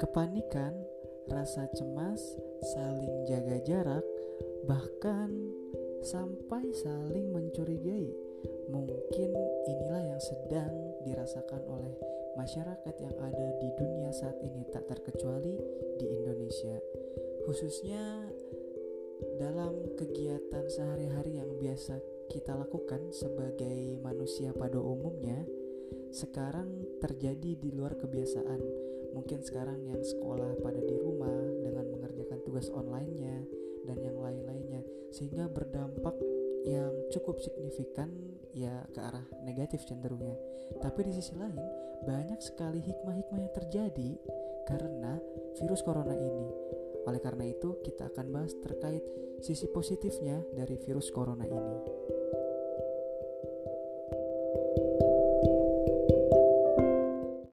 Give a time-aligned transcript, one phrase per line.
[0.00, 0.72] Kepanikan,
[1.28, 2.18] rasa cemas,
[2.72, 4.06] saling jaga jarak,
[4.64, 5.28] bahkan
[6.00, 8.08] sampai saling mencurigai.
[8.72, 9.30] Mungkin
[9.68, 10.72] inilah yang sedang
[11.04, 11.92] dirasakan oleh
[12.40, 15.60] masyarakat yang ada di dunia saat ini, tak terkecuali
[16.00, 16.80] di Indonesia,
[17.44, 18.24] khususnya
[19.36, 22.00] dalam kegiatan sehari-hari yang biasa
[22.32, 25.44] kita lakukan sebagai manusia pada umumnya
[26.10, 28.60] sekarang terjadi di luar kebiasaan.
[29.16, 31.34] Mungkin sekarang yang sekolah pada di rumah
[31.64, 33.42] dengan mengerjakan tugas online-nya
[33.88, 36.14] dan yang lain-lainnya sehingga berdampak
[36.62, 38.12] yang cukup signifikan
[38.52, 40.36] ya ke arah negatif cenderungnya.
[40.78, 41.58] Tapi di sisi lain
[42.06, 44.10] banyak sekali hikmah-hikmah yang terjadi
[44.68, 45.18] karena
[45.58, 46.46] virus corona ini.
[47.08, 49.02] Oleh karena itu kita akan bahas terkait
[49.40, 51.76] sisi positifnya dari virus corona ini.